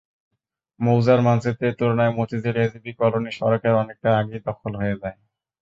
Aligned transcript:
মৌজার 0.79 1.19
মানচিত্রের 1.21 1.77
তুলনায় 1.79 2.15
মতিঝিল 2.17 2.55
এজিবি 2.59 2.91
কলোনি 2.99 3.31
সড়কের 3.37 3.73
অনেকটা 3.81 4.09
আগেই 4.19 4.45
দখল 4.47 4.71
হয়ে 4.81 4.99
যায়। 5.01 5.17